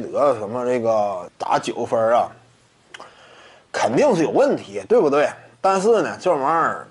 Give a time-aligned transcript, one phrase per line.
[0.00, 2.28] 韦德什么这个打九分啊，
[3.70, 5.28] 肯定是有问题，对不对？
[5.60, 6.88] 但是呢，这玩意儿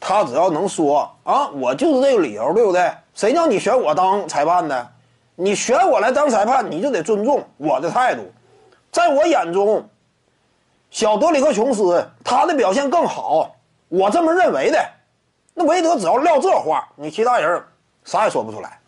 [0.00, 2.90] 他只要能说啊，我就是这个理由，对不对？
[3.14, 4.88] 谁叫你选我当裁判的？
[5.36, 8.22] 你选我来当裁判，你就得尊重我的态度。
[8.90, 9.86] 在我眼中，
[10.90, 13.54] 小德里克琼斯他的表现更好，
[13.88, 14.78] 我这么认为的。
[15.54, 17.62] 那韦德只要撂这话，你其他人
[18.04, 18.78] 啥也说不出来。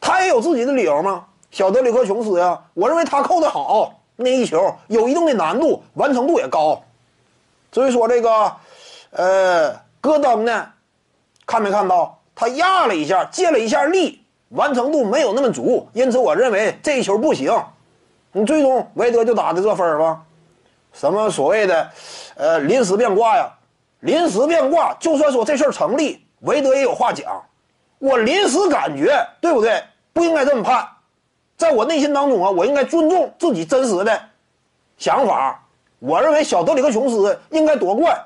[0.00, 1.24] 他也有自己的理由吗？
[1.54, 6.82] 小德里克琼斯呀，我认为他扣的好，那一球有一定的难度，完成度也高。
[7.70, 8.52] 至于说这个，
[9.12, 10.66] 呃，戈登呢，
[11.46, 17.56] 看没看到他压了一下，借了一下力，完成度没有那么足，因此我认为这一球不行。
[18.32, 20.22] 你最终韦德就打的这分儿吧？
[20.92, 21.88] 什么所谓的，
[22.34, 23.48] 呃，临时变卦呀？
[24.00, 27.40] 临时变卦，就算说这事儿成立，韦德也有话讲。
[28.00, 29.80] 我临时感觉，对不对？
[30.12, 30.88] 不应该这么判。
[31.56, 34.20] 在我内心当中啊，我应该尊重自己真实的
[34.98, 35.62] 想法。
[35.98, 38.18] 我认为小德里克琼斯应该夺冠。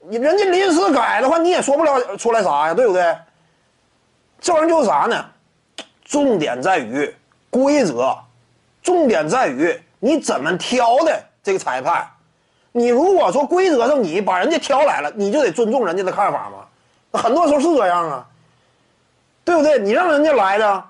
[0.00, 3.16] 你人家临时改的话，你也说不了出来啥呀，对不对？
[4.40, 5.24] 这玩意儿就是啥呢？
[6.04, 7.14] 重点在于
[7.50, 8.16] 规则。
[8.82, 12.08] 重点在于你怎么挑的这个裁判，
[12.70, 17.20] 你如果说规则上你把人家挑来了，你就得尊重人家的看法嘛。
[17.20, 18.24] 很多时候是这样啊，
[19.44, 19.80] 对不对？
[19.80, 20.84] 你让人家来的，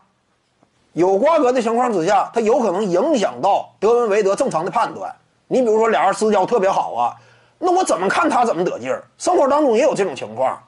[0.97, 5.15] 有瓜葛的情况之下，他有可能影响到德文韦德正常的判断。
[5.47, 7.15] 你比如说俩人私交特别好啊，
[7.59, 9.05] 那我怎么看他怎么得劲儿。
[9.19, 10.59] 生活当中也有这种情况。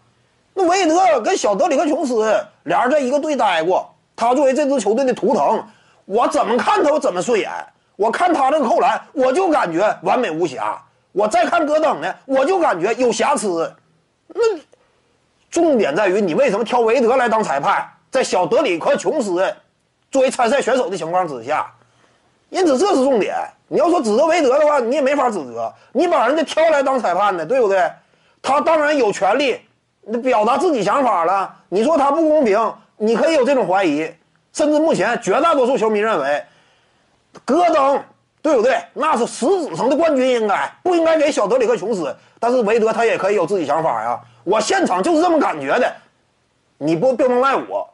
[0.52, 5.64] 那韦德跟小德里克琼斯俩人在一个队待过，他作为这支球队的图腾。
[6.04, 7.50] 我怎么看他，我怎么顺眼。
[7.96, 10.78] 我看他这个扣篮，我就感觉完美无瑕。
[11.12, 13.74] 我再看戈登呢，我就感觉有瑕疵。
[14.26, 14.42] 那
[15.50, 17.82] 重点在于你为什么挑韦德来当裁判？
[18.10, 19.54] 在小德里克琼斯
[20.10, 21.70] 作为参赛选手的情况之下，
[22.50, 23.34] 因此这是重点。
[23.68, 25.72] 你要说指责韦德的话，你也没法指责。
[25.92, 27.90] 你把人家挑来当裁判的，对不对？
[28.40, 29.60] 他当然有权利
[30.22, 31.54] 表达自己想法了。
[31.68, 34.10] 你说他不公平，你可以有这种怀疑。
[34.54, 36.42] 甚至目前，绝大多数球迷认为，
[37.44, 38.02] 戈登
[38.40, 38.82] 对不对？
[38.94, 42.16] 那是实质上的冠军，应该不应该给小德里克琼斯？
[42.40, 44.18] 但是韦德他也可以有自己想法呀。
[44.44, 45.92] 我现场就是这么感觉的，
[46.78, 47.86] 你不不能赖我，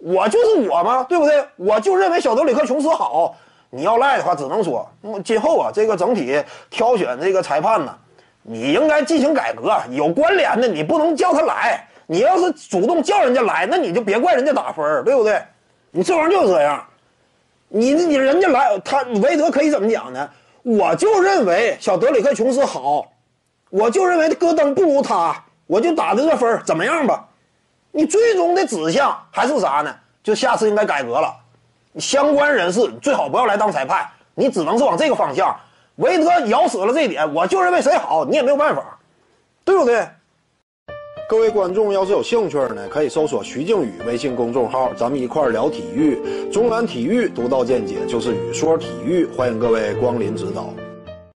[0.00, 1.44] 我就是我嘛，对不对？
[1.56, 3.36] 我就认为小德里克琼斯好。
[3.72, 4.84] 你要赖的话，只能说，
[5.24, 7.94] 今后啊，这个整体挑选这个裁判呢，
[8.42, 9.72] 你应该进行改革。
[9.90, 11.86] 有关联的，你不能叫他来。
[12.06, 15.40] 你要是主动叫人家来，那你就别怪人家打分，对不对？
[15.92, 16.84] 你这玩意儿就是这样，
[17.68, 20.28] 你你人家来，他韦德可以怎么讲呢？
[20.62, 23.06] 我就认为小德里克琼斯好，
[23.70, 25.32] 我就认为戈登不如他，
[25.68, 27.24] 我就打的这分怎么样吧？
[27.92, 29.94] 你最终的指向还是啥呢？
[30.22, 31.34] 就下次应该改革了，
[31.98, 35.56] 相关人士最好不要来当裁判，你只能是往这个方向。
[35.96, 38.98] 韦德咬死了这一点，我就认为谁好，你也没有办法，
[39.64, 40.06] 对不对？
[41.28, 46.18] 各位观众要是有兴趣呢，可以搜索徐静宇微信公众号，咱们一块儿聊体育。
[46.50, 50.70] 中南体育独到见解就是语说体育，欢迎各位光临指导。